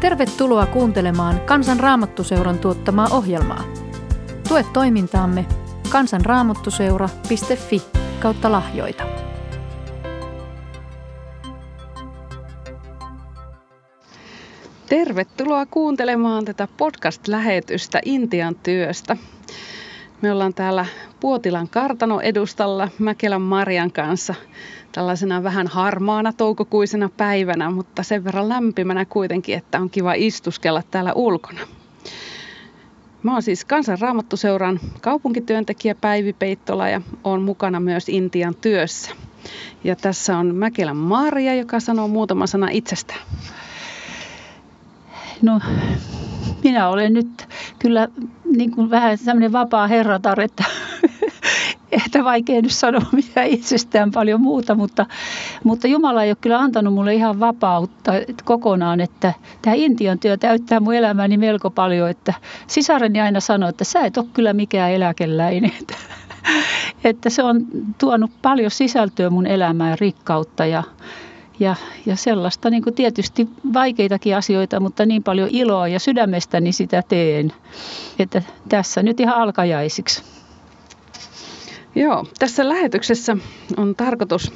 [0.00, 3.64] Tervetuloa kuuntelemaan Kansan Raamattuseuran tuottamaa ohjelmaa.
[4.48, 5.46] Tue toimintaamme
[5.90, 7.82] kansanraamattuseura.fi
[8.20, 9.04] kautta lahjoita.
[14.88, 19.16] Tervetuloa kuuntelemaan tätä podcast-lähetystä Intian työstä.
[20.22, 20.86] Me ollaan täällä
[21.20, 24.34] Puotilan kartano edustalla Mäkelän Marian kanssa
[24.92, 31.12] tällaisena vähän harmaana toukokuisena päivänä, mutta sen verran lämpimänä kuitenkin, että on kiva istuskella täällä
[31.12, 31.60] ulkona.
[33.22, 39.10] Mä oon siis Kansanraamattuseuran kaupunkityöntekijä Päivi Peittola ja oon mukana myös Intian työssä.
[39.84, 43.20] Ja tässä on Mäkelän Maria, joka sanoo muutama sana itsestään.
[45.42, 45.60] No,
[46.64, 47.48] minä olen nyt
[47.78, 48.08] kyllä
[48.56, 50.64] niin kuin vähän sellainen vapaa herratar, että,
[51.92, 55.06] että vaikea nyt sanoa mitä itsestään paljon muuta, mutta,
[55.64, 58.12] mutta Jumala ei ole kyllä antanut mulle ihan vapautta
[58.44, 59.32] kokonaan, että
[59.62, 62.34] tämä Intian työ täyttää mun elämäni melko paljon, että
[62.66, 65.72] sisareni aina sanoi, että sä et ole kyllä mikään eläkeläinen,
[67.04, 67.66] että, se on
[67.98, 70.82] tuonut paljon sisältöä mun elämään rikkautta ja,
[71.60, 71.76] ja,
[72.06, 77.52] ja sellaista niin kuin tietysti vaikeitakin asioita, mutta niin paljon iloa ja sydämestäni sitä teen.
[78.18, 80.37] Että tässä nyt ihan alkajaisiksi.
[81.94, 83.36] Joo, tässä lähetyksessä
[83.76, 84.52] on tarkoitus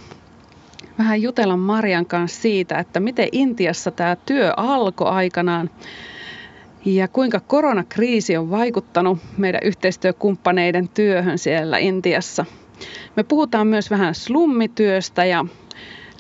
[0.99, 5.71] vähän jutella Marian kanssa siitä, että miten Intiassa tämä työ alkoi aikanaan
[6.85, 12.45] ja kuinka koronakriisi on vaikuttanut meidän yhteistyökumppaneiden työhön siellä Intiassa.
[13.17, 15.45] Me puhutaan myös vähän slummityöstä ja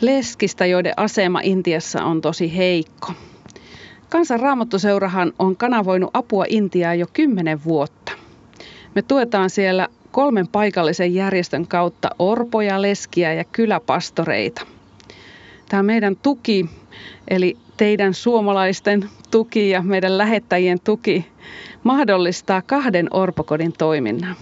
[0.01, 3.13] leskistä, joiden asema Intiassa on tosi heikko.
[4.09, 8.13] Kansan Raamattuseurahan on kanavoinut apua Intiaan jo kymmenen vuotta.
[8.95, 14.67] Me tuetaan siellä kolmen paikallisen järjestön kautta orpoja, leskiä ja kyläpastoreita.
[15.69, 16.67] Tämä meidän tuki,
[17.29, 21.27] eli teidän suomalaisten tuki ja meidän lähettäjien tuki,
[21.84, 24.37] mahdollistaa kahden orpokodin toiminnan.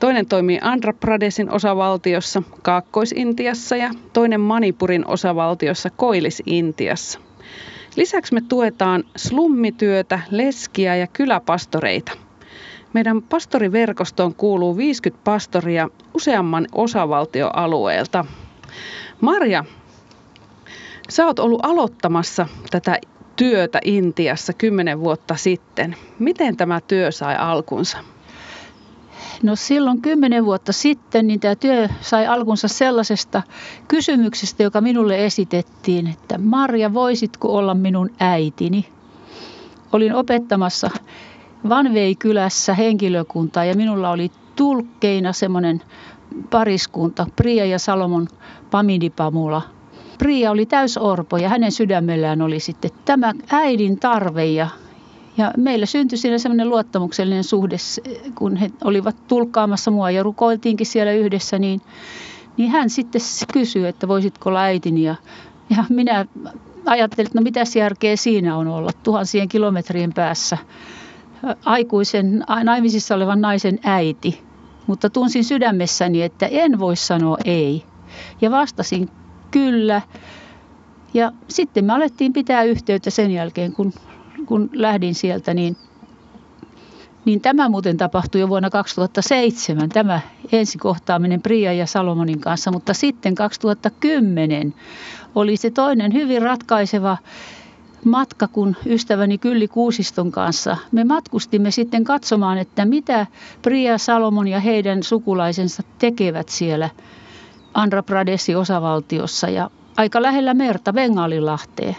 [0.00, 7.20] Toinen toimii Andhra Pradesin osavaltiossa Kaakkois-Intiassa ja toinen Manipurin osavaltiossa Koilis-Intiassa.
[7.96, 12.12] Lisäksi me tuetaan slummityötä, leskiä ja kyläpastoreita.
[12.92, 18.24] Meidän pastoriverkostoon kuuluu 50 pastoria useamman osavaltioalueelta.
[19.20, 19.64] Marja,
[21.08, 22.98] sä oot ollut aloittamassa tätä
[23.36, 25.96] työtä Intiassa kymmenen vuotta sitten.
[26.18, 27.98] Miten tämä työ sai alkunsa?
[29.42, 33.42] No silloin kymmenen vuotta sitten niin tämä työ sai alkunsa sellaisesta
[33.88, 38.88] kysymyksestä, joka minulle esitettiin, että Marja, voisitko olla minun äitini?
[39.92, 40.90] Olin opettamassa
[41.68, 45.82] Vanvei-kylässä henkilökuntaa ja minulla oli tulkkeina semmoinen
[46.50, 48.28] pariskunta, Priya ja Salomon
[48.70, 49.62] Pamidipamula.
[50.18, 54.68] Priya oli täysorpo ja hänen sydämellään oli sitten tämä äidin tarve ja
[55.36, 57.76] ja meillä syntyi siinä semmoinen luottamuksellinen suhde,
[58.34, 61.80] kun he olivat tulkkaamassa mua ja rukoiltiinkin siellä yhdessä, niin,
[62.56, 63.20] niin hän sitten
[63.52, 65.02] kysyi, että voisitko olla äitini.
[65.02, 65.14] Ja,
[65.76, 66.26] ja minä
[66.86, 70.58] ajattelin, että no mitä järkeä siinä on olla tuhansien kilometrien päässä
[71.64, 74.42] aikuisen naimisissa olevan naisen äiti.
[74.86, 77.82] Mutta tunsin sydämessäni, että en voi sanoa ei.
[78.40, 79.10] Ja vastasin
[79.50, 80.02] kyllä.
[81.14, 83.92] Ja sitten me alettiin pitää yhteyttä sen jälkeen, kun
[84.46, 85.76] kun lähdin sieltä, niin,
[87.24, 90.20] niin tämä muuten tapahtui jo vuonna 2007, tämä
[90.52, 94.74] ensikohtaaminen Priya ja Salomonin kanssa, mutta sitten 2010
[95.34, 97.16] oli se toinen hyvin ratkaiseva
[98.04, 100.76] matka, kun ystäväni Kylli Kuusiston kanssa.
[100.92, 103.26] Me matkustimme sitten katsomaan, että mitä
[103.62, 106.90] Priya Salomon ja heidän sukulaisensa tekevät siellä
[107.74, 111.96] Andhra Pradesin osavaltiossa ja aika lähellä merta Bengalilahteen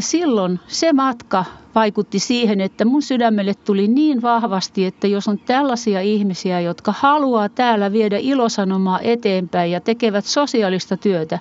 [0.00, 1.44] silloin se matka
[1.74, 7.48] vaikutti siihen, että mun sydämelle tuli niin vahvasti, että jos on tällaisia ihmisiä, jotka haluaa
[7.48, 11.38] täällä viedä ilosanomaa eteenpäin ja tekevät sosiaalista työtä.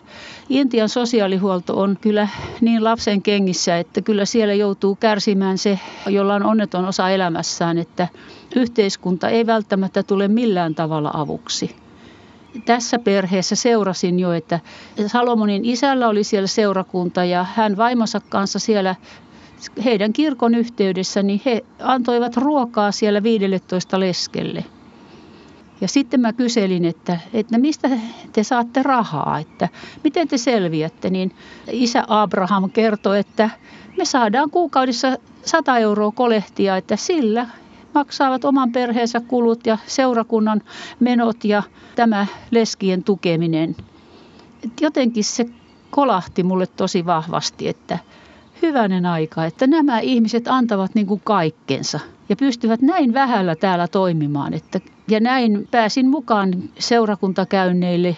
[0.50, 2.28] Intian sosiaalihuolto on kyllä
[2.62, 8.08] niin lapsen kengissä, että kyllä siellä joutuu kärsimään se, jolla on onneton osa elämässään, että
[8.56, 11.87] yhteiskunta ei välttämättä tule millään tavalla avuksi
[12.66, 14.60] tässä perheessä seurasin jo, että
[15.08, 18.96] Salomonin isällä oli siellä seurakunta ja hän vaimonsa kanssa siellä
[19.86, 24.66] heidän kirkon yhteydessä, niin he antoivat ruokaa siellä 15 leskelle.
[25.82, 27.90] Ja sitten mä kyselin, että, että mistä
[28.34, 29.70] te saatte rahaa, että
[30.04, 31.36] miten te selviätte, niin
[31.72, 33.50] isä Abraham kertoi, että
[33.98, 37.48] me saadaan kuukaudessa 100 euroa kolehtia, että sillä
[37.98, 40.62] maksavat oman perheensä kulut ja seurakunnan
[41.00, 41.64] menot ja
[41.96, 43.76] tämä leskien tukeminen.
[44.64, 45.46] Et jotenkin se
[45.90, 48.00] kolahti mulle tosi vahvasti, että,
[48.62, 52.00] hyvänen aika, että nämä ihmiset antavat niin kuin kaikkensa
[52.30, 54.54] ja pystyvät näin vähällä täällä toimimaan.
[54.54, 58.18] Että, ja näin pääsin mukaan seurakuntakäynneille.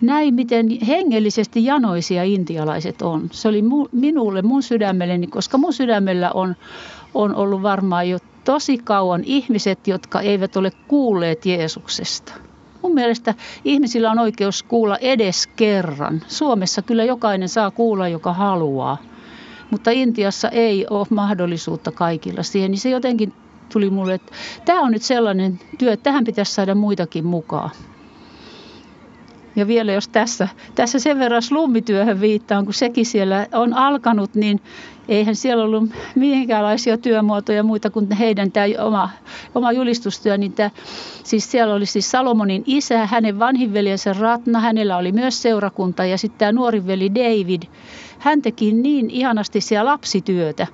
[0.00, 3.28] Näin, miten hengellisesti janoisia intialaiset on.
[3.30, 6.56] Se oli mu, minulle, mun sydämelleni, koska mun sydämellä on,
[7.14, 12.32] on ollut varmaan jo tosi kauan ihmiset, jotka eivät ole kuulleet Jeesuksesta.
[12.82, 13.34] Mun mielestä
[13.64, 16.22] ihmisillä on oikeus kuulla edes kerran.
[16.28, 18.98] Suomessa kyllä jokainen saa kuulla, joka haluaa.
[19.70, 23.32] Mutta Intiassa ei ole mahdollisuutta kaikilla siihen, niin se jotenkin
[23.72, 24.32] tuli mulle, että
[24.64, 27.70] tämä on nyt sellainen työ, että tähän pitäisi saada muitakin mukaan.
[29.56, 34.60] Ja vielä jos tässä, tässä sen verran slummityöhön viittaan, kun sekin siellä on alkanut, niin
[35.08, 39.10] eihän siellä ollut minkäänlaisia työmuotoja muita kuin heidän tämä oma,
[39.54, 40.36] oma julistustyö.
[40.36, 40.70] Niin tämä,
[41.24, 46.18] siis siellä oli siis Salomonin isä, hänen vanhin veljensä Ratna, hänellä oli myös seurakunta ja
[46.18, 47.62] sitten tämä nuori veli David.
[48.18, 50.66] Hän teki niin ihanasti siellä lapsityötä,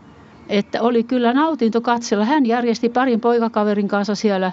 [0.48, 2.24] että oli kyllä nautinto katsella.
[2.24, 4.52] Hän järjesti parin poikakaverin kanssa siellä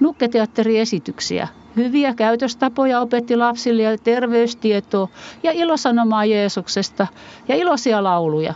[0.00, 1.48] nukketeatteriesityksiä.
[1.76, 5.08] Hyviä käytöstapoja opetti lapsille ja terveystietoa
[5.42, 7.06] ja ilosanomaa Jeesuksesta
[7.48, 8.54] ja iloisia lauluja.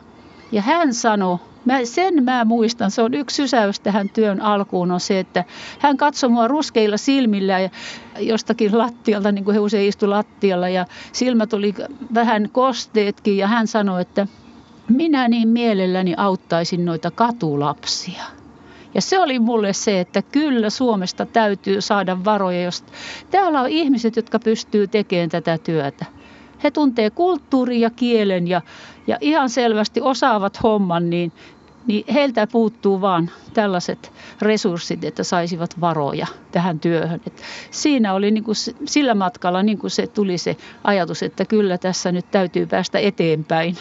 [0.52, 5.00] Ja hän sanoi, mä, sen mä muistan, se on yksi sysäys tähän työn alkuun, on
[5.00, 5.44] se, että
[5.78, 7.70] hän katsoi mua ruskeilla silmillä ja
[8.18, 11.74] jostakin lattialta, niin kuin he usein istu lattialla ja silmät oli
[12.14, 14.26] vähän kosteetkin ja hän sanoi, että
[14.88, 18.22] minä niin mielelläni auttaisin noita katulapsia.
[18.94, 22.84] Ja se oli mulle se, että kyllä Suomesta täytyy saada varoja, jos
[23.30, 26.04] täällä on ihmiset, jotka pystyy tekemään tätä työtä.
[26.64, 28.60] He tuntee kulttuurin ja kielen ja,
[29.06, 31.32] ja ihan selvästi osaavat homman, niin,
[31.86, 34.12] niin heiltä puuttuu vaan tällaiset
[34.42, 37.20] resurssit, että saisivat varoja tähän työhön.
[37.26, 41.78] Et siinä oli niin kuin sillä matkalla niin kuin se tuli se ajatus, että kyllä
[41.78, 43.76] tässä nyt täytyy päästä eteenpäin.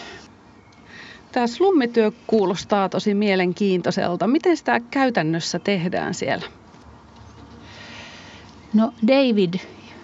[1.32, 4.26] Tämä slummityö kuulostaa tosi mielenkiintoiselta.
[4.26, 6.46] Miten sitä käytännössä tehdään siellä?
[8.74, 9.54] No David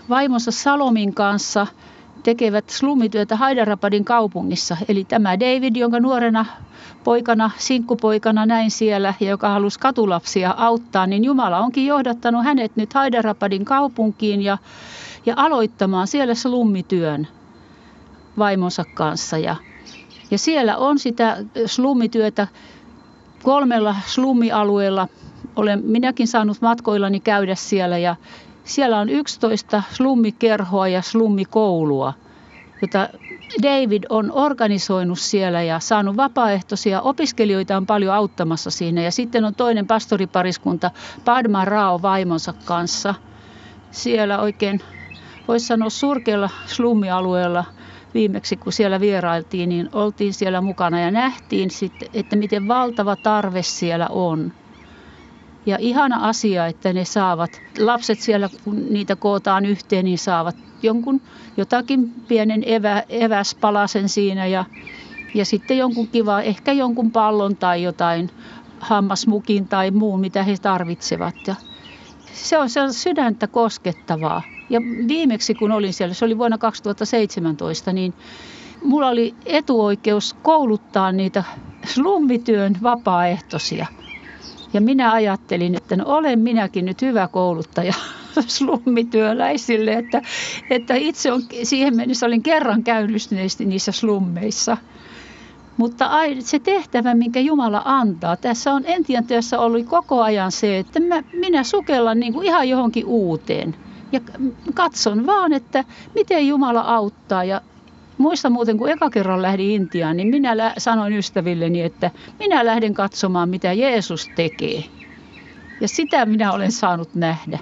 [0.08, 1.66] vaimonsa Salomin kanssa
[2.22, 4.76] tekevät slummityötä Hyderabadin kaupungissa.
[4.88, 6.46] Eli tämä David, jonka nuorena
[7.04, 12.90] poikana, sinkkupoikana näin siellä ja joka halusi katulapsia auttaa, niin Jumala onkin johdattanut hänet nyt
[12.94, 14.58] Hyderabadin kaupunkiin ja,
[15.26, 17.28] ja aloittamaan siellä slummityön
[18.38, 19.38] vaimonsa kanssa.
[19.38, 19.56] Ja
[20.32, 21.36] ja siellä on sitä
[21.66, 22.48] slummityötä
[23.42, 25.08] kolmella slummialueella.
[25.56, 28.16] Olen minäkin saanut matkoillani käydä siellä ja
[28.64, 32.14] siellä on 11 slummikerhoa ja slummikoulua,
[32.82, 33.08] jota
[33.62, 39.02] David on organisoinut siellä ja saanut vapaaehtoisia opiskelijoita on paljon auttamassa siinä.
[39.02, 40.90] Ja sitten on toinen pastoripariskunta
[41.24, 43.14] Padma Rao vaimonsa kanssa.
[43.90, 44.80] Siellä oikein,
[45.48, 47.64] voisi sanoa surkealla slummialueella–
[48.14, 53.62] viimeksi kun siellä vierailtiin, niin oltiin siellä mukana ja nähtiin sitten, että miten valtava tarve
[53.62, 54.52] siellä on.
[55.66, 61.20] Ja ihana asia, että ne saavat, lapset siellä kun niitä kootaan yhteen, niin saavat jonkun
[61.56, 64.64] jotakin pienen evä, eväspalasen siinä ja,
[65.34, 68.30] ja sitten jonkun kiva, ehkä jonkun pallon tai jotain
[68.80, 71.34] hammasmukin tai muun, mitä he tarvitsevat.
[71.46, 71.54] Ja
[72.32, 74.42] se on, se on sydäntä koskettavaa.
[74.70, 78.14] Ja viimeksi kun olin siellä, se oli vuonna 2017, niin
[78.84, 81.44] mulla oli etuoikeus kouluttaa niitä
[81.86, 83.86] slummityön vapaaehtoisia.
[84.72, 87.94] Ja minä ajattelin, että no olen minäkin nyt hyvä kouluttaja
[88.46, 90.22] slummityöläisille, että,
[90.70, 93.22] että itse on, siihen mennessä olin kerran käynyt
[93.64, 94.76] niissä slummeissa.
[95.76, 101.00] Mutta se tehtävä, minkä Jumala antaa, tässä on entien työssä ollut koko ajan se, että
[101.00, 103.76] mä, minä sukellan niin kuin ihan johonkin uuteen.
[104.12, 104.20] Ja
[104.74, 107.44] katson vaan, että miten Jumala auttaa.
[107.44, 107.60] Ja
[108.22, 113.48] muista muuten, kun eka kerran lähdin Intiaan, niin minä sanoin ystävilleni, että minä lähden katsomaan,
[113.48, 114.84] mitä Jeesus tekee.
[115.80, 117.58] Ja sitä minä olen saanut nähdä.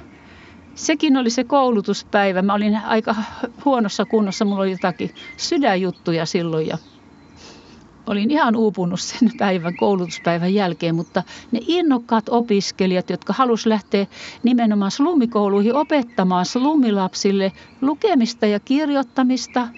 [0.75, 2.43] Sekin oli se koulutuspäivä.
[2.43, 3.15] Mä olin aika
[3.65, 6.79] huonossa kunnossa, mulla oli jotakin sydänjuttuja silloin ja
[8.07, 14.07] olin ihan uupunut sen päivän koulutuspäivän jälkeen, mutta ne innokkaat opiskelijat, jotka halusivat lähteä
[14.43, 19.69] nimenomaan slumikouluihin opettamaan slumilapsille lukemista ja kirjoittamista,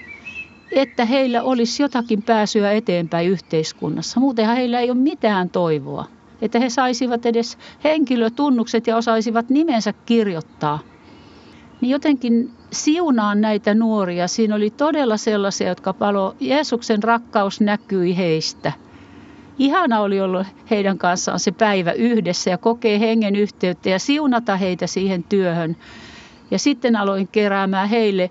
[0.72, 4.20] että heillä olisi jotakin pääsyä eteenpäin yhteiskunnassa.
[4.20, 6.04] Muutenhan heillä ei ole mitään toivoa,
[6.42, 10.78] että he saisivat edes henkilötunnukset ja osaisivat nimensä kirjoittaa.
[11.80, 14.28] Niin jotenkin siunaan näitä nuoria.
[14.28, 18.72] Siinä oli todella sellaisia, jotka palo, Jeesuksen rakkaus näkyi heistä.
[19.58, 24.86] Ihana oli ollut heidän kanssaan se päivä yhdessä ja kokee hengen yhteyttä ja siunata heitä
[24.86, 25.76] siihen työhön.
[26.50, 28.30] Ja sitten aloin keräämään heille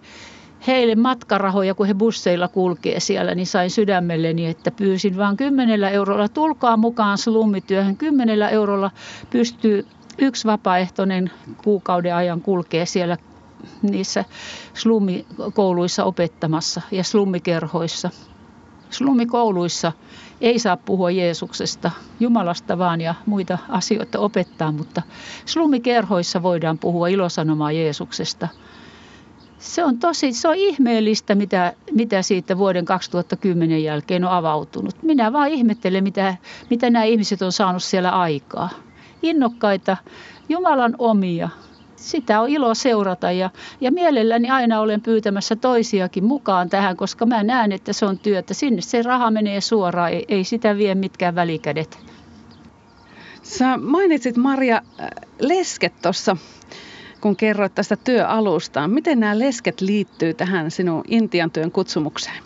[0.68, 6.28] heille matkarahoja, kun he busseilla kulkee siellä, niin sain sydämelleni, että pyysin vain kymmenellä eurolla.
[6.30, 7.98] Tulkaa mukaan slummityöhön.
[7.98, 8.92] Kymmenellä eurolla
[9.30, 9.86] pystyy
[10.18, 11.32] yksi vapaaehtoinen
[11.64, 13.18] kuukauden ajan kulkee siellä
[13.82, 14.26] niissä
[14.74, 18.10] slummikouluissa opettamassa ja slummikerhoissa.
[18.90, 19.92] Slummikouluissa
[20.42, 25.02] ei saa puhua Jeesuksesta, Jumalasta vaan ja muita asioita opettaa, mutta
[25.46, 28.48] slummikerhoissa voidaan puhua ilosanomaa Jeesuksesta.
[29.62, 35.04] Se on tosi, se on ihmeellistä, mitä, mitä siitä vuoden 2010 jälkeen on avautunut.
[35.04, 36.36] Minä vaan ihmettelen, mitä,
[36.70, 38.70] mitä nämä ihmiset on saanut siellä aikaa.
[39.22, 39.98] Innokkaita,
[40.50, 41.50] Jumalan omia,
[41.96, 43.50] sitä on ilo seurata ja,
[43.82, 48.54] ja mielelläni aina olen pyytämässä toisiakin mukaan tähän, koska mä näen, että se on työtä.
[48.54, 52.00] Sinne se raha menee suoraan, ei, ei sitä vie mitkään välikädet.
[53.44, 56.38] Sä mainitsit Maria äh, lesket tuossa,
[57.22, 58.92] kun kerroit tästä työalustaan.
[58.92, 62.44] Miten nämä lesket liittyy tähän sinun Intian työn kutsumukseen?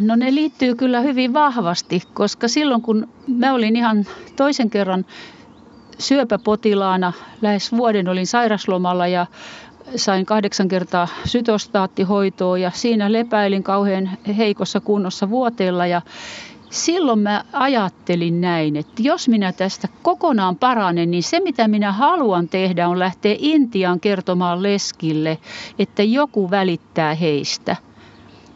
[0.00, 5.06] No ne liittyy kyllä hyvin vahvasti, koska silloin kun mä olin ihan toisen kerran
[5.98, 7.12] syöpäpotilaana.
[7.42, 9.26] Lähes vuoden olin sairaslomalla ja
[9.96, 16.02] sain kahdeksan kertaa sytostaattihoitoa ja siinä lepäilin kauhean heikossa kunnossa vuoteella ja
[16.74, 22.48] silloin mä ajattelin näin, että jos minä tästä kokonaan paranen, niin se mitä minä haluan
[22.48, 25.38] tehdä on lähteä Intiaan kertomaan leskille,
[25.78, 27.76] että joku välittää heistä–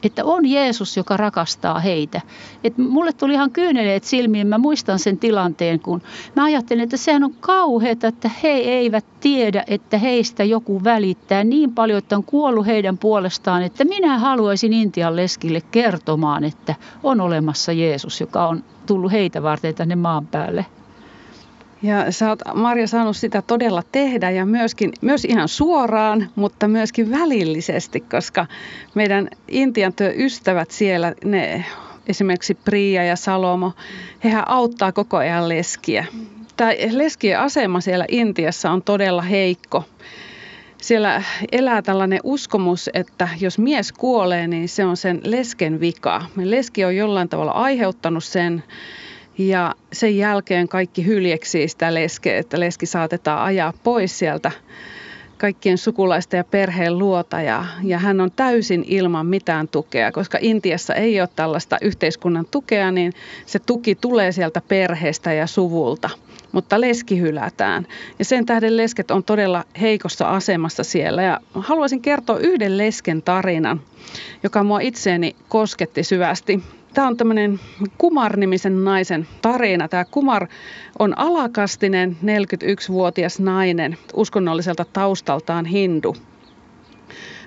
[0.03, 2.21] että on Jeesus, joka rakastaa heitä.
[2.65, 6.03] Et mulle tuli ihan kyyneleet silmiin, mä muistan sen tilanteen, kun
[6.37, 11.75] mä ajattelin, että sehän on kauheata, että he eivät tiedä, että heistä joku välittää niin
[11.75, 17.73] paljon, että on kuollut heidän puolestaan, että minä haluaisin Intian leskille kertomaan, että on olemassa
[17.73, 20.67] Jeesus, joka on tullut heitä varten tänne maan päälle.
[21.83, 27.11] Ja sä oot, Marja, saanut sitä todella tehdä ja myöskin, myös ihan suoraan, mutta myöskin
[27.11, 28.47] välillisesti, koska
[28.95, 31.65] meidän Intian työystävät siellä, ne
[32.07, 33.73] esimerkiksi Priia ja Salomo,
[34.25, 36.07] hehän auttaa koko ajan leskiä.
[36.57, 39.85] Tämä leskien asema siellä Intiassa on todella heikko.
[40.83, 46.25] Siellä elää tällainen uskomus, että jos mies kuolee, niin se on sen lesken vika.
[46.37, 48.63] Leski on jollain tavalla aiheuttanut sen,
[49.39, 54.51] ja sen jälkeen kaikki hyljeksii sitä leskeä, että leski saatetaan ajaa pois sieltä
[55.39, 60.95] kaikkien sukulaisten ja perheen luota ja, ja hän on täysin ilman mitään tukea, koska Intiassa
[60.95, 63.13] ei ole tällaista yhteiskunnan tukea, niin
[63.47, 66.11] se tuki tulee sieltä perheestä ja suvulta,
[66.53, 67.87] mutta leski hylätään.
[68.19, 73.81] Ja sen tähden lesket on todella heikossa asemassa siellä ja haluaisin kertoa yhden lesken tarinan,
[74.43, 76.63] joka mua itseeni kosketti syvästi.
[76.95, 77.61] Tämä on tämmöinen
[77.99, 79.89] Kumar-nimisen naisen tarina.
[79.89, 80.47] Tämä Kumar
[80.99, 86.17] on alakastinen 41-vuotias nainen, uskonnolliselta taustaltaan hindu.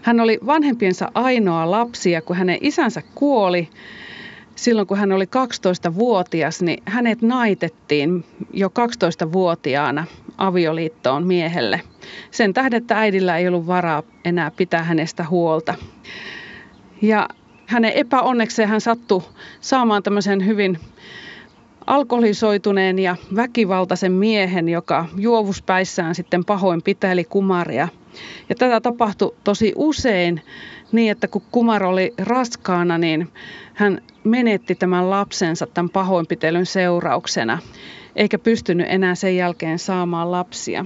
[0.02, 3.70] Hän oli vanhempiensa ainoa lapsi ja kun hänen isänsä kuoli,
[4.56, 10.06] silloin kun hän oli 12-vuotias, niin hänet naitettiin jo 12-vuotiaana
[10.38, 11.82] avioliittoon miehelle.
[12.32, 15.76] Sen tähden, että äidillä ei ollut varaa enää pitää hänestä huolta.
[17.02, 17.30] Ja
[17.72, 19.22] hänen epäonnekseen hän sattui
[19.62, 20.80] saamaan tämmöisen hyvin
[21.88, 27.88] alkoholisoituneen ja väkivaltaisen miehen, joka juovuspäissään sitten pahoin piteli kumaria.
[28.50, 30.42] Ja tätä tapahtui tosi usein
[30.92, 33.30] niin, että kun kumar oli raskaana, niin
[33.74, 37.58] hän menetti tämän lapsensa tämän pahoinpitelyn seurauksena,
[38.16, 40.86] eikä pystynyt enää sen jälkeen saamaan lapsia.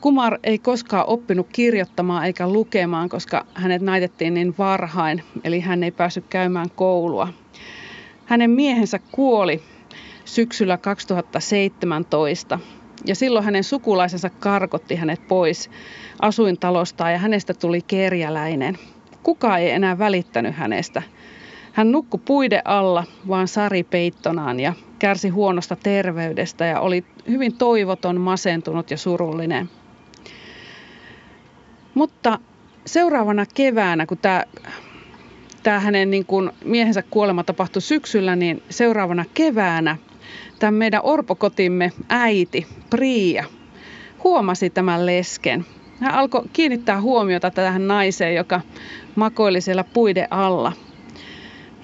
[0.00, 5.90] Kumar ei koskaan oppinut kirjoittamaan eikä lukemaan, koska hänet naitettiin niin varhain, eli hän ei
[5.90, 7.28] päässyt käymään koulua.
[8.26, 9.62] Hänen miehensä kuoli
[10.24, 12.58] syksyllä 2017
[13.06, 15.70] ja silloin hänen sukulaisensa karkotti hänet pois
[16.20, 18.78] asuintalostaan ja hänestä tuli kerjäläinen.
[19.22, 21.02] Kuka ei enää välittänyt hänestä.
[21.72, 28.20] Hän nukkui puide alla vaan sari peittonaan ja kärsi huonosta terveydestä ja oli hyvin toivoton,
[28.20, 29.70] masentunut ja surullinen.
[31.98, 32.38] Mutta
[32.86, 34.44] seuraavana keväänä, kun tämä,
[35.62, 39.96] tämä hänen niin kuin miehensä kuolema tapahtui syksyllä, niin seuraavana keväänä
[40.58, 43.44] tämän meidän orpokotimme äiti, Priia,
[44.24, 45.66] huomasi tämän lesken.
[46.00, 48.60] Hän alkoi kiinnittää huomiota tähän naiseen, joka
[49.16, 50.72] makoili siellä puiden alla.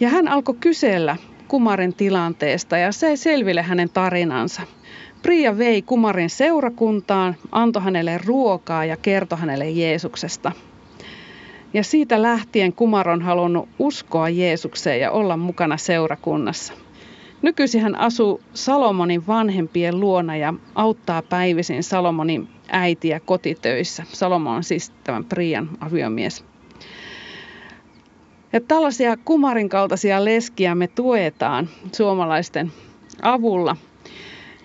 [0.01, 1.17] Ja hän alkoi kysellä
[1.49, 4.63] kumarin tilanteesta ja se selville hänen tarinansa.
[5.25, 10.53] Priia vei kumarin seurakuntaan, antoi hänelle ruokaa ja kertoi hänelle Jeesuksesta.
[11.75, 16.73] Ja siitä lähtien kumar on halunnut uskoa Jeesukseen ja olla mukana seurakunnassa.
[17.43, 24.05] Nykyisin hän asuu Salomonin vanhempien luona ja auttaa päivisin Salomonin äitiä kotitöissä.
[24.13, 26.45] Salomon on siis tämän Prian aviomies.
[28.53, 32.73] Ja tällaisia kumarin kaltaisia leskiä me tuetaan suomalaisten
[33.23, 33.77] avulla.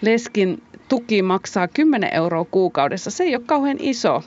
[0.02, 3.12] Leskin tuki maksaa 10 euroa kuukaudessa.
[3.12, 4.24] Se ei ole kauhean iso.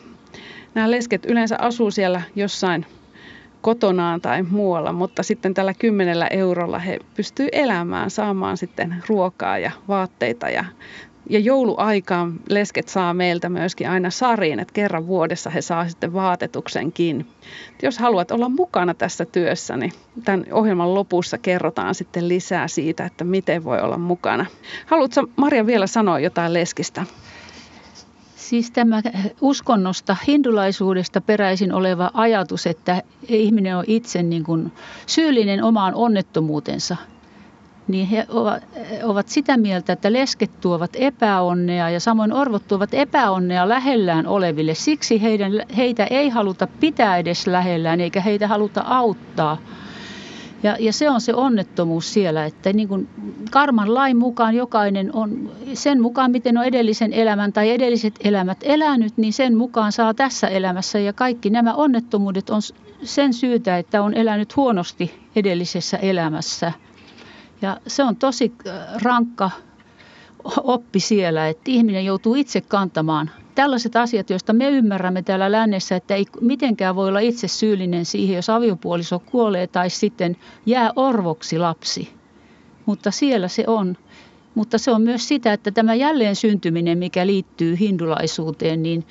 [0.75, 2.87] Nämä lesket yleensä asuu siellä jossain
[3.61, 9.71] kotonaan tai muualla, mutta sitten tällä kymmenellä eurolla he pystyvät elämään, saamaan sitten ruokaa ja
[9.89, 10.65] vaatteita ja
[11.31, 17.27] ja jouluaikaan lesket saa meiltä myöskin aina sariin, että kerran vuodessa he saa sitten vaatetuksenkin.
[17.83, 19.93] Jos haluat olla mukana tässä työssä, niin
[20.25, 24.47] tämän ohjelman lopussa kerrotaan sitten lisää siitä, että miten voi olla mukana.
[24.87, 27.07] Haluatko Maria vielä sanoa jotain leskistä?
[28.37, 29.03] Siis tämä
[29.41, 34.73] uskonnosta, hindulaisuudesta peräisin oleva ajatus, että ihminen on itse niin kuin
[35.07, 36.97] syyllinen omaan onnettomuutensa–
[37.89, 38.27] niin he
[39.03, 44.75] ovat sitä mieltä, että lesket tuovat epäonnea ja samoin orvot tuovat epäonnea lähellään oleville.
[44.75, 49.59] Siksi heidän, heitä ei haluta pitää edes lähellään eikä heitä haluta auttaa.
[50.63, 53.09] Ja, ja se on se onnettomuus siellä, että niin kuin
[53.51, 59.17] karman lain mukaan jokainen on sen mukaan, miten on edellisen elämän tai edelliset elämät elänyt,
[59.17, 60.99] niin sen mukaan saa tässä elämässä.
[60.99, 62.61] Ja kaikki nämä onnettomuudet on
[63.03, 66.73] sen syytä, että on elänyt huonosti edellisessä elämässä.
[67.63, 69.51] Ja se on tosi äh, rankka
[70.63, 76.15] oppi siellä, että ihminen joutuu itse kantamaan tällaiset asiat, joista me ymmärrämme täällä lännessä, että
[76.15, 82.13] ei mitenkään voi olla itse syyllinen siihen, jos aviopuoliso kuolee tai sitten jää orvoksi lapsi.
[82.87, 83.97] Mutta siellä se on.
[84.55, 89.07] Mutta se on myös sitä, että tämä jälleen syntyminen, mikä liittyy hindulaisuuteen, niin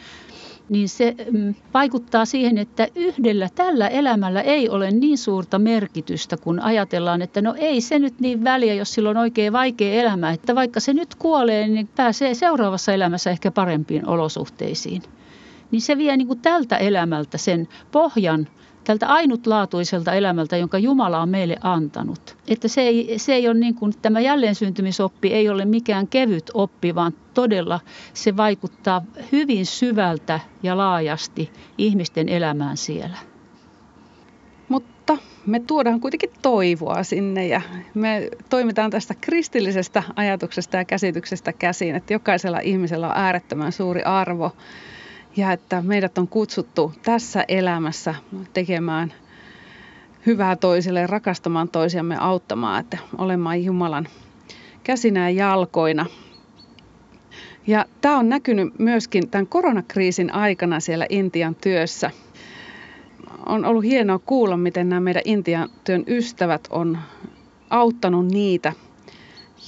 [0.70, 6.60] niin se mm, vaikuttaa siihen, että yhdellä tällä elämällä ei ole niin suurta merkitystä, kun
[6.60, 10.56] ajatellaan, että no ei se nyt niin väliä, jos sillä on oikein vaikea elämä, että
[10.56, 15.02] vaikka se nyt kuolee, niin pääsee seuraavassa elämässä ehkä parempiin olosuhteisiin.
[15.72, 18.48] Niin se vie niin kuin tältä elämältä sen pohjan
[18.84, 22.38] tältä ainutlaatuiselta elämältä, jonka Jumala on meille antanut.
[22.48, 26.96] Että se ei, se ei ole niin kuin, tämä jälleensyntymysoppi ei ole mikään kevyt oppi,
[26.96, 27.80] vaan todella
[28.14, 33.18] se vaikuttaa hyvin syvältä ja laajasti ihmisten elämään siellä.
[34.70, 37.62] Mutta me tuodaan kuitenkin toivoa sinne ja
[37.94, 44.52] me toimitaan tästä kristillisestä ajatuksesta ja käsityksestä käsiin, että jokaisella ihmisellä on äärettömän suuri arvo
[45.38, 48.16] ja että meidät on kutsuttu tässä elämässä
[48.54, 49.14] tekemään
[50.26, 54.08] hyvää toisille, rakastamaan toisiamme, auttamaan, että olemaan Jumalan
[54.84, 56.06] käsinä ja jalkoina.
[57.68, 62.12] Ja tämä on näkynyt myöskin tämän koronakriisin aikana siellä Intian työssä.
[63.46, 66.98] On ollut hienoa kuulla, miten nämä meidän Intian työn ystävät on
[67.70, 68.74] auttanut niitä,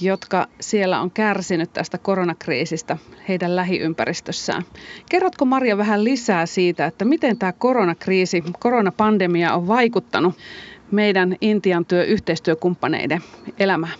[0.00, 2.96] jotka siellä on kärsinyt tästä koronakriisistä
[3.28, 4.62] heidän lähiympäristössään.
[5.10, 10.34] Kerrotko Maria vähän lisää siitä, että miten tämä koronakriisi, koronapandemia on vaikuttanut
[10.90, 13.22] meidän Intian työ yhteistyökumppaneiden
[13.58, 13.94] elämään?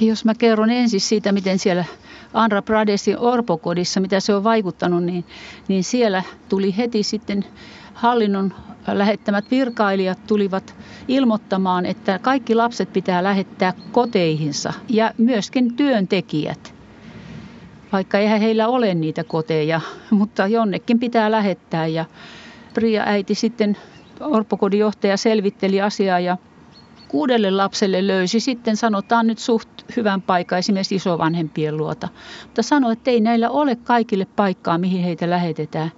[0.00, 1.84] Jos mä kerron ensin siitä, miten siellä
[2.34, 5.24] Andhra Pradesin orpokodissa, mitä se on vaikuttanut, niin,
[5.68, 7.44] niin siellä tuli heti sitten
[8.04, 8.52] hallinnon
[8.92, 10.76] lähettämät virkailijat tulivat
[11.08, 16.74] ilmoittamaan, että kaikki lapset pitää lähettää koteihinsa ja myöskin työntekijät.
[17.92, 21.86] Vaikka eihän heillä ole niitä koteja, mutta jonnekin pitää lähettää.
[21.86, 22.04] Ja
[22.74, 23.76] Priya äiti sitten,
[24.20, 26.36] orpokodin johtaja, selvitteli asiaa ja
[27.08, 32.08] kuudelle lapselle löysi sitten, sanotaan nyt suht hyvän paikan esimerkiksi isovanhempien luota.
[32.44, 35.90] Mutta sanoi, että ei näillä ole kaikille paikkaa, mihin heitä lähetetään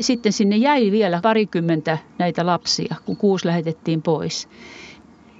[0.00, 4.48] sitten sinne jäi vielä parikymmentä näitä lapsia, kun kuusi lähetettiin pois.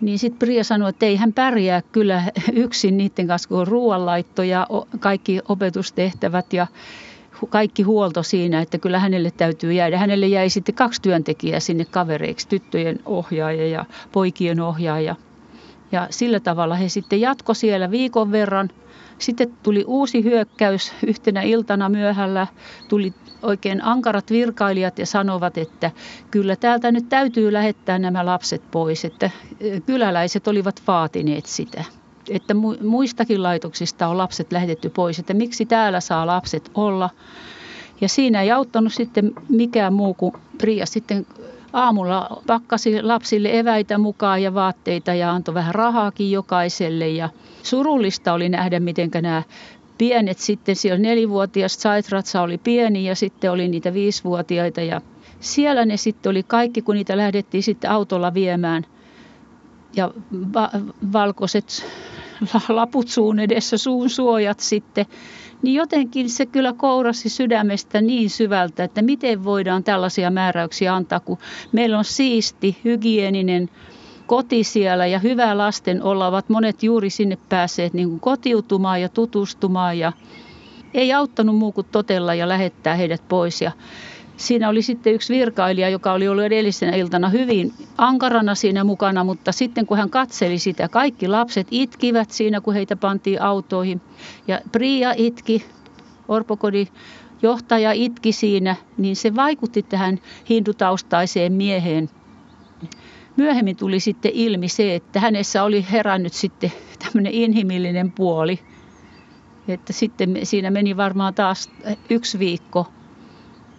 [0.00, 4.42] Niin sitten Priya sanoi, että ei hän pärjää kyllä yksin niiden kanssa, kun on ruoanlaitto
[4.42, 4.66] ja
[5.00, 6.66] kaikki opetustehtävät ja
[7.48, 9.98] kaikki huolto siinä, että kyllä hänelle täytyy jäädä.
[9.98, 15.16] Hänelle jäi sitten kaksi työntekijää sinne kavereiksi, tyttöjen ohjaaja ja poikien ohjaaja.
[15.92, 18.70] Ja sillä tavalla he sitten jatko siellä viikon verran.
[19.18, 22.46] Sitten tuli uusi hyökkäys yhtenä iltana myöhällä.
[22.88, 25.90] Tuli oikein ankarat virkailijat ja sanovat, että
[26.30, 29.04] kyllä täältä nyt täytyy lähettää nämä lapset pois.
[29.04, 29.30] Että
[29.86, 31.84] kyläläiset olivat vaatineet sitä
[32.30, 37.10] että muistakin laitoksista on lapset lähetetty pois, että miksi täällä saa lapset olla.
[38.00, 41.26] Ja siinä ei auttanut sitten mikään muu kuin Priya sitten
[41.72, 47.08] aamulla pakkasi lapsille eväitä mukaan ja vaatteita ja antoi vähän rahaakin jokaiselle.
[47.08, 47.28] Ja
[47.62, 49.42] surullista oli nähdä, miten nämä
[49.98, 55.00] pienet sitten, siellä nelivuotias Saitratsa oli pieni ja sitten oli niitä viisivuotiaita ja
[55.40, 58.86] siellä ne sitten oli kaikki, kun niitä lähdettiin sitten autolla viemään.
[59.96, 60.10] Ja
[60.54, 60.70] va-
[61.12, 61.86] valkoiset
[62.68, 65.06] laput suun edessä, suun suojat sitten,
[65.62, 71.38] niin jotenkin se kyllä kourasi sydämestä niin syvältä, että miten voidaan tällaisia määräyksiä antaa, kun
[71.72, 73.70] meillä on siisti, hygieninen
[74.26, 79.08] koti siellä ja hyvä lasten olla, ovat monet juuri sinne päässeet niin kuin kotiutumaan ja
[79.08, 80.12] tutustumaan ja
[80.94, 83.62] ei auttanut muu kuin totella ja lähettää heidät pois.
[83.62, 83.72] Ja
[84.38, 89.52] Siinä oli sitten yksi virkailija, joka oli ollut edellisenä iltana hyvin ankarana siinä mukana, mutta
[89.52, 94.00] sitten kun hän katseli sitä, kaikki lapset itkivät siinä, kun heitä pantiin autoihin.
[94.48, 95.64] Ja Priia itki,
[96.28, 96.88] Orpokodin
[97.42, 100.18] johtaja itki siinä, niin se vaikutti tähän
[100.50, 102.10] hindutaustaiseen mieheen.
[103.36, 106.72] Myöhemmin tuli sitten ilmi se, että hänessä oli herännyt sitten
[107.04, 108.58] tämmöinen inhimillinen puoli.
[109.68, 111.70] Että sitten siinä meni varmaan taas
[112.10, 112.86] yksi viikko–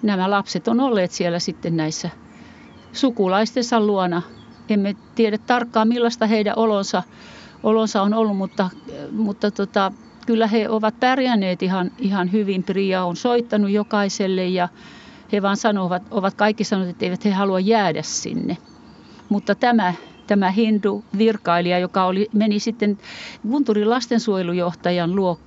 [0.02, 2.10] nämä lapset on olleet siellä sitten näissä
[2.94, 4.22] sukulaistensa luona.
[4.70, 7.04] Emme tiedä tarkkaan millaista heidän olonsa,
[7.64, 8.70] olonsa on ollut, mutta,
[9.12, 9.92] mutta tota,
[10.26, 12.64] kyllä he ovat pärjänneet ihan, ihan hyvin.
[12.64, 14.70] Priya on soittanut jokaiselle ja
[15.32, 18.58] he vaan sanovat, ovat kaikki sanoneet, että eivät he halua jäädä sinne.
[19.30, 19.94] Mutta tämä,
[20.28, 22.98] tämä hindu virkailija, joka oli, meni sitten
[23.50, 25.40] Gunturin lastensuojelujohtajan luo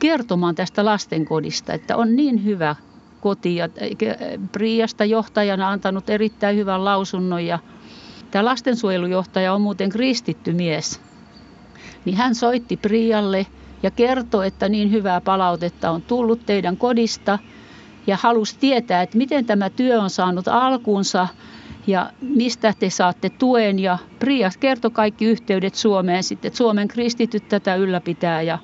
[0.00, 2.76] kertomaan tästä lastenkodista, että on niin hyvä
[3.20, 3.56] koti.
[3.56, 3.68] Ja
[4.52, 7.58] Priasta johtajana antanut erittäin hyvän lausunnon ja
[8.30, 11.00] tämä lastensuojelujohtaja on muuten kristitty mies.
[12.04, 13.46] Niin hän soitti Prialle
[13.82, 17.38] ja kertoi, että niin hyvää palautetta on tullut teidän kodista
[18.06, 21.28] ja halusi tietää, että miten tämä työ on saanut alkuunsa
[21.86, 23.78] ja mistä te saatte tuen.
[23.78, 28.58] Ja Prias kertoi kaikki yhteydet Suomeen sitten, että Suomen kristityt tätä ylläpitää ja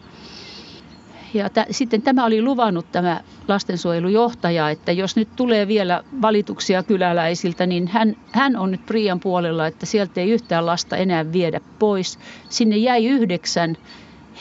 [1.34, 7.66] ja t- sitten tämä oli luvannut tämä lastensuojelujohtaja, että jos nyt tulee vielä valituksia kyläläisiltä,
[7.66, 12.18] niin hän, hän on nyt Prian puolella, että sieltä ei yhtään lasta enää viedä pois.
[12.48, 13.76] Sinne jäi yhdeksän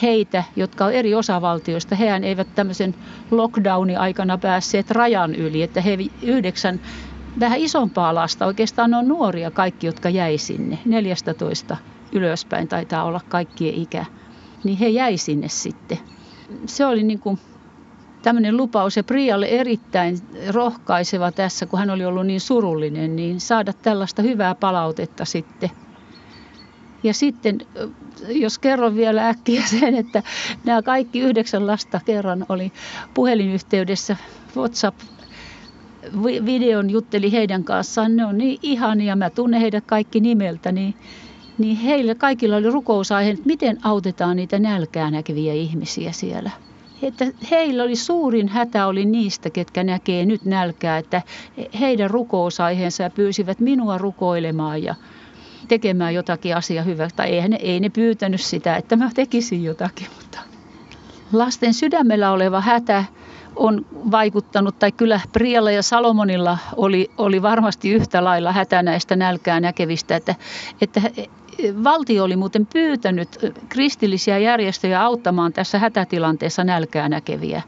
[0.01, 1.95] heitä, jotka on eri osavaltioista.
[1.95, 2.95] Hehän eivät tämmöisen
[3.32, 6.79] lockdownin aikana päässeet rajan yli, että he yhdeksän
[7.39, 11.77] vähän isompaa lasta, oikeastaan on nuoria kaikki, jotka jäi sinne, 14
[12.12, 14.06] ylöspäin taitaa olla kaikkien ikä,
[14.63, 15.99] niin he jäi sinne sitten
[16.65, 17.39] se oli niin kuin
[18.21, 20.17] tämmöinen lupaus ja Prialle erittäin
[20.49, 25.69] rohkaiseva tässä, kun hän oli ollut niin surullinen, niin saada tällaista hyvää palautetta sitten.
[27.03, 27.57] Ja sitten,
[28.27, 30.23] jos kerron vielä äkkiä sen, että
[30.63, 32.71] nämä kaikki yhdeksän lasta kerran oli
[33.13, 34.17] puhelinyhteydessä
[34.55, 34.99] WhatsApp
[36.45, 38.15] videon jutteli heidän kanssaan.
[38.15, 40.95] Ne on niin ihania, mä tunnen heidät kaikki nimeltä, niin,
[41.57, 46.51] niin heillä kaikilla oli rukousaihe, että miten autetaan niitä nälkää näkeviä ihmisiä siellä
[47.07, 51.21] että heillä oli suurin hätä oli niistä, ketkä näkee nyt nälkää, että
[51.79, 54.95] heidän rukousaiheensa ja pyysivät minua rukoilemaan ja
[55.67, 57.15] tekemään jotakin asiaa hyväksi.
[57.15, 60.39] Tai eihän ne, ei ne pyytänyt sitä, että mä tekisin jotakin, mutta
[61.33, 63.05] lasten sydämellä oleva hätä
[63.55, 69.59] on vaikuttanut, tai kyllä Prialla ja Salomonilla oli, oli varmasti yhtä lailla hätä näistä nälkää
[69.59, 70.35] näkevistä, että,
[70.81, 71.01] että
[71.83, 73.37] valtio oli muuten pyytänyt
[73.69, 77.61] kristillisiä järjestöjä auttamaan tässä hätätilanteessa nälkää näkeviä.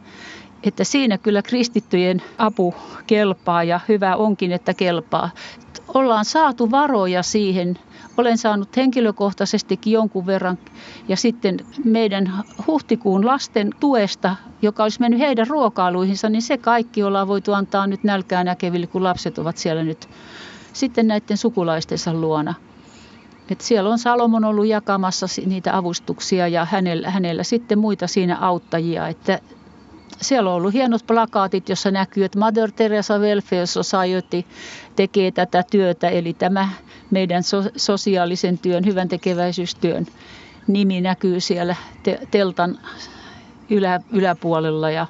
[0.64, 2.76] Että siinä kyllä kristittyjen apu
[3.08, 5.30] kelpaa ja hyvä onkin, että kelpaa.
[5.94, 7.80] Ollaan saatu varoja siihen.
[8.18, 10.58] Olen saanut henkilökohtaisestikin jonkun verran
[11.08, 17.28] ja sitten meidän huhtikuun lasten tuesta, joka olisi mennyt heidän ruokailuihinsa, niin se kaikki ollaan
[17.28, 20.10] voitu antaa nyt nälkää näkeville, kun lapset ovat siellä nyt
[20.74, 22.54] sitten näiden sukulaistensa luona.
[23.50, 29.08] Et siellä on Salomon ollut jakamassa niitä avustuksia ja hänellä, hänellä sitten muita siinä auttajia.
[29.08, 29.40] Että
[30.22, 34.44] siellä on ollut hienot plakaatit, jossa näkyy, että Mother Teresa Welfare Society
[34.96, 36.70] tekee tätä työtä, eli tämä
[37.12, 40.06] meidän so- sosiaalisen työn, hyvän tekeväisyystyön
[40.68, 42.80] nimi näkyy siellä te- teltan
[43.70, 45.08] ylä- yläpuolella ja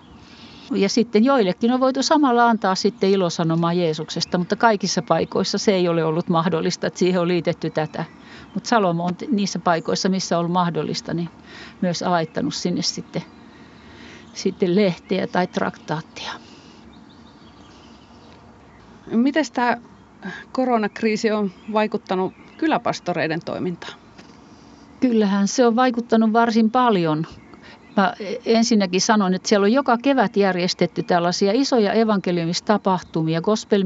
[0.71, 5.87] ja sitten joillekin on voitu samalla antaa sitten ilosanomaa Jeesuksesta, mutta kaikissa paikoissa se ei
[5.87, 8.05] ole ollut mahdollista, että siihen on liitetty tätä.
[8.55, 11.29] Mutta Salomo on niissä paikoissa, missä on ollut mahdollista, niin
[11.81, 13.23] myös laittanut sinne sitten,
[14.33, 16.31] sitten lehteä tai traktaattia.
[19.11, 19.77] Miten tämä
[20.51, 23.99] koronakriisi on vaikuttanut kyläpastoreiden toimintaan?
[24.99, 27.25] Kyllähän se on vaikuttanut varsin paljon.
[27.97, 28.13] Mä
[28.45, 33.83] ensinnäkin sanon, että siellä on joka kevät järjestetty tällaisia isoja evankeliumistapahtumia, gospel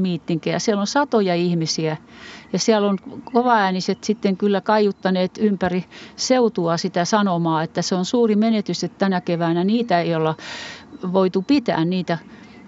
[0.58, 1.96] Siellä on satoja ihmisiä
[2.52, 5.84] ja siellä on kovaääniset sitten kyllä kaiuttaneet ympäri
[6.16, 10.34] seutua sitä sanomaa, että se on suuri menetys, että tänä keväänä niitä ei olla
[11.12, 12.18] voitu pitää, niitä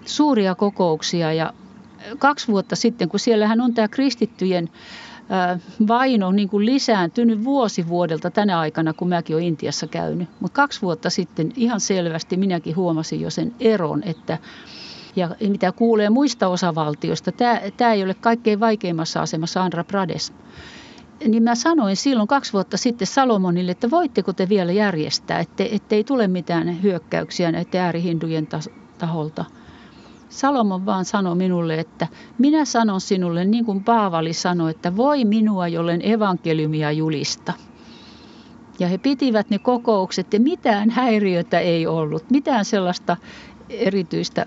[0.05, 1.33] suuria kokouksia.
[1.33, 1.53] Ja
[2.19, 4.69] kaksi vuotta sitten, kun siellähän on tämä kristittyjen
[5.87, 10.29] vaino niin kuin lisääntynyt vuosi vuodelta tänä aikana, kun mäkin olen Intiassa käynyt.
[10.39, 14.37] Mutta kaksi vuotta sitten ihan selvästi minäkin huomasin jo sen eron, että
[15.15, 17.31] ja mitä kuulee muista osavaltioista,
[17.77, 20.33] tämä, ei ole kaikkein vaikeimmassa asemassa Andhra Pradesh.
[21.27, 26.03] Niin mä sanoin silloin kaksi vuotta sitten Salomonille, että voitteko te vielä järjestää, että ettei
[26.03, 28.47] tule mitään hyökkäyksiä näiden äärihindujen
[28.97, 29.45] taholta.
[30.33, 35.67] Salomon vaan sanoi minulle, että minä sanon sinulle niin kuin Paavali sanoi, että voi minua,
[35.67, 37.53] jollen evankeliumia julista.
[38.79, 43.17] Ja he pitivät ne kokoukset ja mitään häiriötä ei ollut, mitään sellaista
[43.69, 44.45] erityistä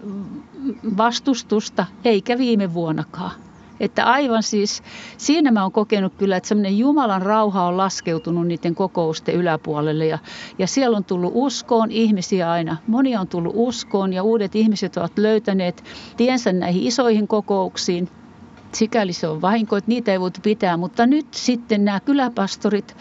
[0.97, 3.33] vastustusta, eikä viime vuonnakaan.
[3.81, 4.83] Että aivan siis,
[5.17, 10.07] siinä mä oon kokenut kyllä, että semmoinen Jumalan rauha on laskeutunut niiden kokousten yläpuolelle.
[10.07, 10.19] Ja,
[10.59, 12.77] ja siellä on tullut uskoon ihmisiä aina.
[12.87, 15.85] Monia on tullut uskoon ja uudet ihmiset ovat löytäneet
[16.17, 18.09] tiensä näihin isoihin kokouksiin.
[18.73, 20.77] Sikäli se on vahinko, että niitä ei voitu pitää.
[20.77, 22.97] Mutta nyt sitten nämä kyläpastorit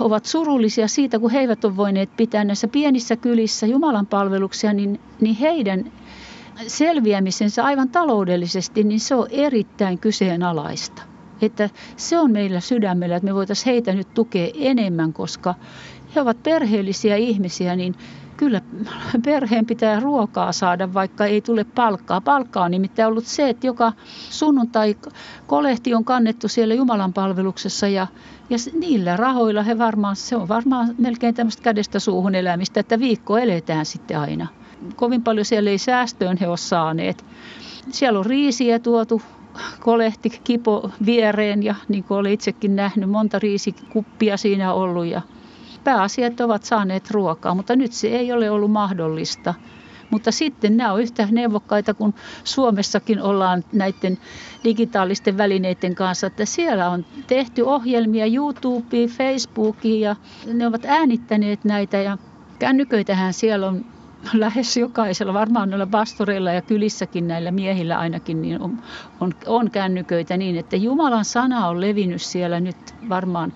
[0.00, 5.00] ovat surullisia siitä, kun he eivät ole voineet pitää näissä pienissä kylissä Jumalan palveluksia, niin,
[5.20, 5.92] niin heidän
[6.66, 11.02] selviämisensä aivan taloudellisesti, niin se on erittäin kyseenalaista.
[11.42, 15.54] Että se on meillä sydämellä, että me voitaisiin heitä nyt tukea enemmän, koska
[16.14, 17.94] he ovat perheellisiä ihmisiä, niin
[18.36, 18.60] kyllä
[19.24, 22.20] perheen pitää ruokaa saada, vaikka ei tule palkkaa.
[22.20, 23.92] Palkka on nimittäin ollut se, että joka
[24.30, 24.96] sunnuntai
[25.46, 28.06] kolehti on kannettu siellä Jumalan palveluksessa ja,
[28.50, 33.38] ja niillä rahoilla he varmaan, se on varmaan melkein tämmöistä kädestä suuhun elämistä, että viikko
[33.38, 34.46] eletään sitten aina
[34.96, 37.24] kovin paljon siellä ei säästöön he ole saaneet.
[37.90, 39.22] Siellä on riisiä tuotu
[39.80, 45.22] kolehti kipo viereen ja niin kuin olen itsekin nähnyt, monta riisikuppia siinä ollut ja
[45.84, 49.54] pääasiat ovat saaneet ruokaa, mutta nyt se ei ole ollut mahdollista.
[50.10, 54.18] Mutta sitten nämä on yhtä neuvokkaita kuin Suomessakin ollaan näiden
[54.64, 60.16] digitaalisten välineiden kanssa, että siellä on tehty ohjelmia YouTubeen, Facebookiin ja
[60.52, 62.18] ne ovat äänittäneet näitä ja
[62.58, 63.84] kännyköitähän siellä on
[64.32, 68.82] lähes jokaisella, varmaan noilla pastoreilla ja kylissäkin näillä miehillä ainakin, niin on,
[69.20, 73.52] on, on kännyköitä niin, että Jumalan sana on levinnyt siellä nyt varmaan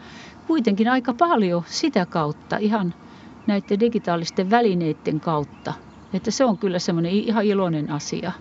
[0.46, 2.94] kuitenkin aika paljon sitä kautta, ihan
[3.46, 5.74] näiden digitaalisten välineiden kautta.
[6.12, 8.32] Että se on kyllä semmoinen ihan iloinen asia.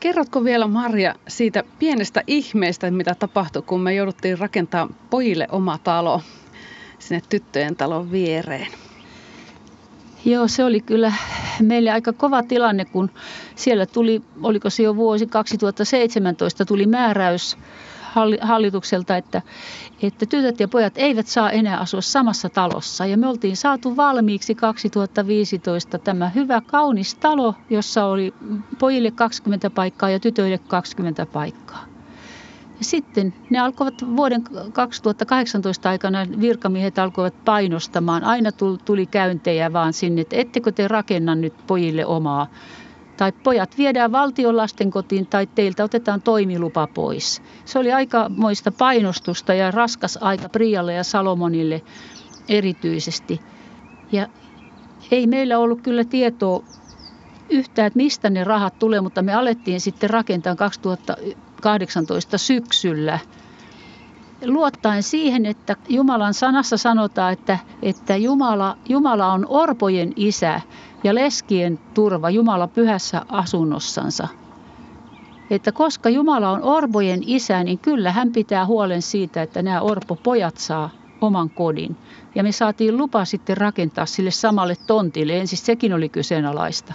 [0.00, 6.20] Kerrotko vielä Marja siitä pienestä ihmeestä, mitä tapahtui, kun me jouduttiin rakentamaan pojille oma talo
[6.98, 8.81] sinne tyttöjen talon viereen?
[10.24, 11.12] Joo, se oli kyllä
[11.60, 13.10] meille aika kova tilanne, kun
[13.54, 17.56] siellä tuli, oliko se jo vuosi 2017, tuli määräys
[18.40, 19.42] hallitukselta, että,
[20.02, 23.06] että tytöt ja pojat eivät saa enää asua samassa talossa.
[23.06, 28.34] Ja me oltiin saatu valmiiksi 2015 tämä hyvä kaunis talo, jossa oli
[28.78, 31.84] pojille 20 paikkaa ja tytöille 20 paikkaa.
[32.82, 34.42] Sitten ne alkoivat vuoden
[34.72, 38.24] 2018 aikana, virkamiehet alkoivat painostamaan.
[38.24, 38.50] Aina
[38.84, 42.46] tuli käyntejä vaan sinne, että ettekö te rakenna nyt pojille omaa.
[43.16, 47.42] Tai pojat viedään valtion lastenkotiin tai teiltä otetaan toimilupa pois.
[47.64, 51.82] Se oli aikamoista painostusta ja raskas aika Prialle ja Salomonille
[52.48, 53.40] erityisesti.
[54.12, 54.26] Ja
[55.10, 56.64] ei meillä ollut kyllä tietoa
[57.50, 61.16] yhtään, että mistä ne rahat tulee, mutta me alettiin sitten rakentaa 2000
[61.62, 63.18] 18 syksyllä.
[64.46, 70.60] Luottaen siihen, että Jumalan sanassa sanotaan, että, että Jumala, Jumala on orpojen isä
[71.04, 74.28] ja leskien turva Jumala pyhässä asunnossansa.
[75.50, 80.56] Että koska Jumala on orpojen isä, niin kyllä hän pitää huolen siitä, että nämä orpopojat
[80.56, 81.96] saa oman kodin.
[82.34, 85.38] Ja me saatiin lupa sitten rakentaa sille samalle tontille.
[85.38, 86.94] Ensin sekin oli kyseenalaista.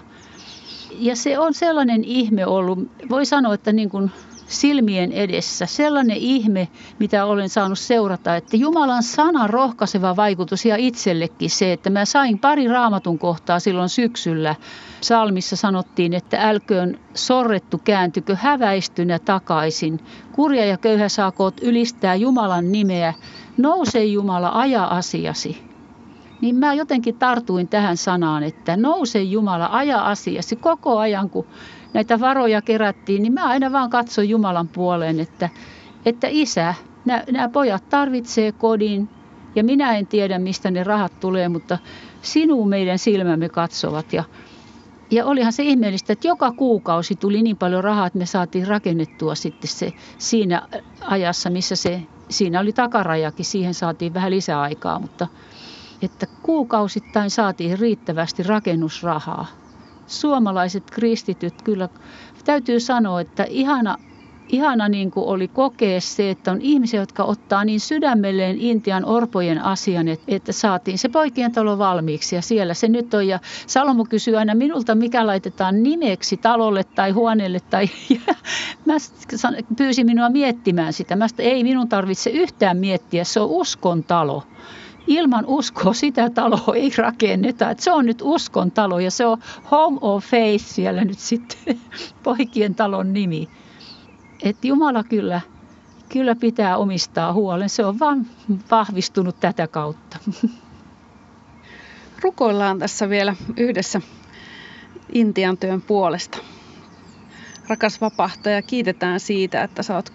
[1.00, 4.12] Ja se on sellainen ihme ollut, voi sanoa, että niin kuin
[4.48, 5.66] silmien edessä.
[5.66, 6.68] Sellainen ihme,
[7.00, 12.40] mitä olen saanut seurata, että Jumalan sana rohkaiseva vaikutus ja itsellekin se, että mä sain
[12.40, 14.56] pari raamatun kohtaa silloin syksyllä.
[15.02, 20.00] Salmissa sanottiin, että älköön sorrettu kääntykö häväistynä takaisin.
[20.32, 23.14] Kurja ja köyhä saakoot ylistää Jumalan nimeä.
[23.58, 25.68] Nouse Jumala, aja asiasi.
[26.42, 31.46] Niin mä jotenkin tartuin tähän sanaan, että nouse Jumala, aja asiasi koko ajan, kun
[31.94, 35.50] näitä varoja kerättiin, niin mä aina vaan katson Jumalan puoleen, että,
[36.06, 36.74] että isä,
[37.06, 39.10] nämä, pojat tarvitsee kodin
[39.56, 41.78] ja minä en tiedä, mistä ne rahat tulee, mutta
[42.22, 44.14] sinun meidän silmämme katsovat.
[44.14, 44.24] Ja,
[45.12, 49.36] ja olihan se ihmeellistä, että joka kuukausi tuli niin paljon rahaa, että me saatiin rakennettua
[49.36, 50.62] sitten se siinä
[51.02, 55.28] ajassa, missä se, siinä oli takarajakin, siihen saatiin vähän lisäaikaa, mutta
[56.02, 59.46] että kuukausittain saatiin riittävästi rakennusrahaa
[60.08, 61.90] suomalaiset kristityt kyllä,
[62.46, 63.98] täytyy sanoa, että ihana
[64.50, 69.64] ihana niin kuin oli kokea se, että on ihmisiä, jotka ottaa niin sydämelleen Intian orpojen
[69.64, 73.28] asian, että, että saatiin se poikien talo valmiiksi ja siellä se nyt on.
[73.28, 77.60] Ja Salomo kysyy aina minulta, mikä laitetaan nimeksi talolle tai huoneelle.
[77.60, 78.36] Tai, ja
[78.86, 78.94] mä
[79.78, 81.16] pyysin minua miettimään sitä.
[81.16, 84.44] Mä sanoin, ei minun tarvitse yhtään miettiä, se on uskon talo
[85.08, 87.70] ilman uskoa sitä taloa ei rakenneta.
[87.70, 89.38] Et se on nyt uskon talo ja se on
[89.72, 91.80] Home of Faith siellä nyt sitten
[92.24, 93.50] poikien talon nimi.
[94.44, 95.42] Että Jumala kyllä,
[96.10, 97.70] kyllä pitää omistaa huolen.
[97.70, 98.26] Se on vaan
[98.72, 100.18] vahvistunut tätä kautta.
[102.24, 104.02] Rukoillaan tässä vielä yhdessä
[105.14, 106.38] Intian työn puolesta.
[107.68, 110.14] Rakas vapahtaja, kiitetään siitä, että sä oot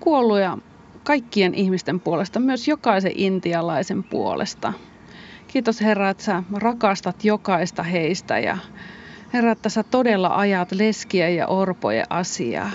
[0.00, 0.58] kuollut ja
[1.06, 4.72] kaikkien ihmisten puolesta, myös jokaisen intialaisen puolesta.
[5.48, 8.58] Kiitos Herra, että sä rakastat jokaista heistä ja
[9.32, 12.70] Herra, että sä todella ajat leskiä ja orpoja asiaa.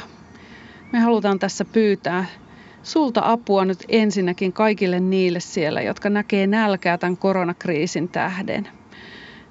[0.91, 2.25] Me halutaan tässä pyytää
[2.83, 8.67] sulta apua nyt ensinnäkin kaikille niille siellä, jotka näkee nälkää tämän koronakriisin tähden.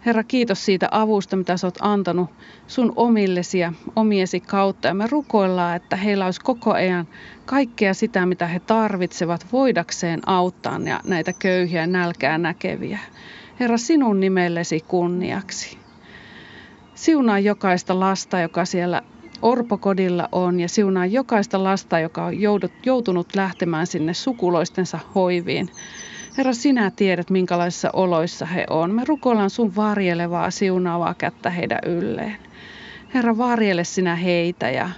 [0.06, 2.30] Herra, kiitos siitä avusta, mitä sä oot antanut
[2.66, 4.88] sun omillesi ja omiesi kautta.
[4.88, 7.08] Ja me rukoillaan, että heillä olisi koko ajan
[7.44, 12.98] kaikkea sitä, mitä he tarvitsevat voidakseen auttaa näitä köyhiä nälkää näkeviä.
[13.60, 15.78] Herra, sinun nimellesi kunniaksi.
[16.94, 19.02] Siunaa jokaista lasta, joka siellä
[19.42, 22.34] orpokodilla on ja siunaa jokaista lasta, joka on
[22.86, 25.70] joutunut lähtemään sinne sukuloistensa hoiviin.
[26.40, 28.94] Herra, sinä tiedät, minkälaisissa oloissa he on.
[28.94, 32.36] Me rukoillaan sun varjelevaa, siunaavaa kättä heidän ylleen.
[33.14, 34.90] Herra, varjele sinä heitä ja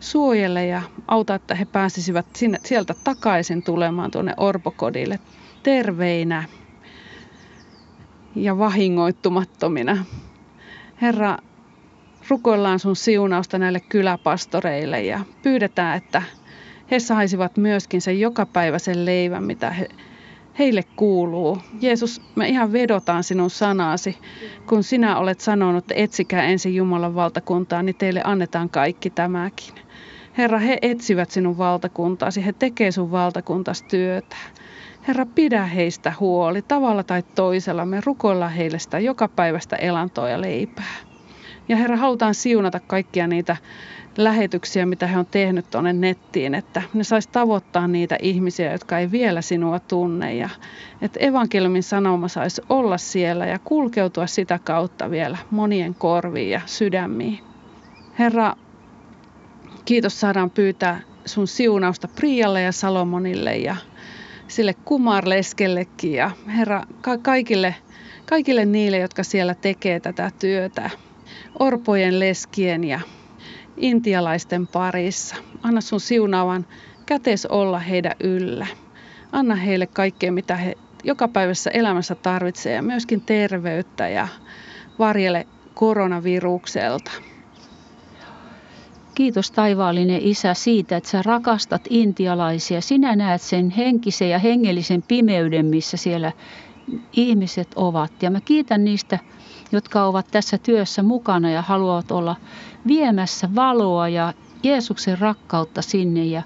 [0.00, 5.18] suojele ja auta, että he pääsisivät sinne, sieltä takaisin tulemaan tuonne orpokodille
[5.62, 6.44] terveinä
[8.34, 10.04] ja vahingoittumattomina.
[11.02, 11.36] Herra,
[12.28, 16.22] rukoillaan sun siunausta näille kyläpastoreille ja pyydetään, että
[16.90, 19.88] he saisivat myöskin sen jokapäiväisen leivän, mitä he,
[20.58, 21.58] heille kuuluu.
[21.80, 24.18] Jeesus, me ihan vedotaan sinun sanasi,
[24.68, 29.74] kun sinä olet sanonut, että etsikää ensin Jumalan valtakuntaa, niin teille annetaan kaikki tämäkin.
[30.38, 34.36] Herra, he etsivät sinun valtakuntaasi, he tekevät sun valtakuntas työtä.
[35.08, 37.84] Herra, pidä heistä huoli tavalla tai toisella.
[37.84, 40.94] Me rukoillaan heille sitä joka päivästä elantoa ja leipää.
[41.68, 43.56] Ja Herra, halutaan siunata kaikkia niitä
[44.18, 49.10] lähetyksiä, mitä he on tehnyt tuonne nettiin, että ne saisi tavoittaa niitä ihmisiä, jotka ei
[49.10, 50.34] vielä sinua tunne.
[50.34, 50.48] Ja
[51.02, 57.38] että evankeliumin sanoma saisi olla siellä ja kulkeutua sitä kautta vielä monien korviin ja sydämiin.
[58.18, 58.54] Herra,
[59.84, 63.76] kiitos saadaan pyytää sun siunausta Prialle ja Salomonille ja
[64.48, 66.12] sille kumarleskellekin.
[66.12, 67.74] Ja Herra ka- kaikille,
[68.26, 70.90] kaikille niille, jotka siellä tekee tätä työtä,
[71.58, 73.00] orpojen leskien ja
[73.78, 75.36] intialaisten parissa.
[75.62, 76.66] Anna sun siunaavan
[77.06, 78.66] kätes olla heidän yllä.
[79.32, 84.28] Anna heille kaikkea, mitä he jokapäiväisessä elämässä tarvitsee ja myöskin terveyttä ja
[84.98, 87.10] varjele koronavirukselta.
[89.14, 92.80] Kiitos taivaallinen Isä siitä, että sä rakastat intialaisia.
[92.80, 96.32] Sinä näet sen henkisen ja hengellisen pimeyden, missä siellä
[97.12, 98.22] ihmiset ovat.
[98.22, 99.18] Ja mä kiitän niistä,
[99.72, 102.36] jotka ovat tässä työssä mukana ja haluavat olla
[102.86, 106.24] viemässä valoa ja Jeesuksen rakkautta sinne.
[106.24, 106.42] Ja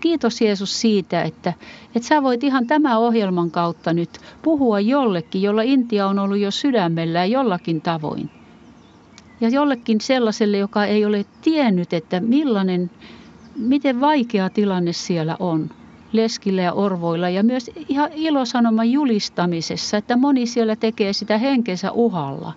[0.00, 1.52] kiitos Jeesus siitä, että,
[1.94, 6.50] että sä voit ihan tämän ohjelman kautta nyt puhua jollekin, jolla Intia on ollut jo
[6.50, 8.30] sydämellä jollakin tavoin.
[9.40, 12.90] Ja jollekin sellaiselle, joka ei ole tiennyt, että millainen,
[13.56, 15.70] miten vaikea tilanne siellä on
[16.14, 22.52] leskillä ja orvoilla ja myös ihan ilosanoman julistamisessa, että moni siellä tekee sitä henkensä uhalla.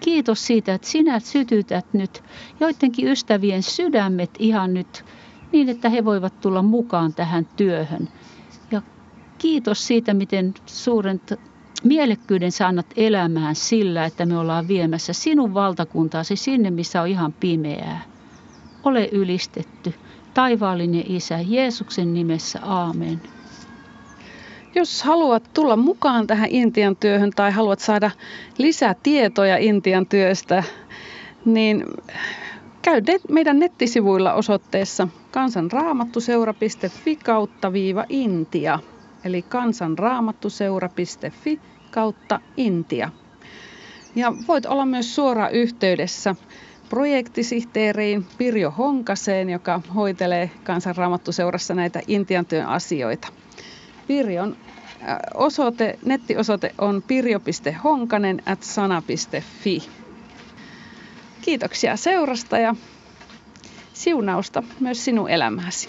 [0.00, 2.22] Kiitos siitä, että sinä sytytät nyt
[2.60, 5.04] joidenkin ystävien sydämet ihan nyt
[5.52, 8.08] niin, että he voivat tulla mukaan tähän työhön.
[8.70, 8.82] Ja
[9.38, 11.20] kiitos siitä, miten suuren
[11.84, 18.02] mielekkyyden saanat elämään sillä, että me ollaan viemässä sinun valtakuntaasi sinne, missä on ihan pimeää.
[18.84, 19.94] Ole ylistetty.
[20.34, 23.20] Taivaallinen Isä, Jeesuksen nimessä, aamen.
[24.74, 28.10] Jos haluat tulla mukaan tähän Intian työhön tai haluat saada
[28.58, 30.64] lisää tietoja Intian työstä,
[31.44, 31.84] niin
[32.82, 38.78] käy meidän nettisivuilla osoitteessa kansanraamattuseura.fi kautta viiva Intia.
[39.24, 43.10] Eli kansanraamattuseura.fi kautta Intia.
[44.14, 46.34] Ja voit olla myös suoraan yhteydessä
[46.92, 53.28] projektisihteeriin Pirjo Honkaseen, joka hoitelee kansanraamattuseurassa näitä Intian työn asioita.
[54.06, 54.56] Pirjon
[55.02, 59.78] äh, osoite, nettiosoite on pirjo.honkanen at sana.fi.
[61.40, 62.74] Kiitoksia seurasta ja
[63.92, 65.88] siunausta myös sinun elämääsi.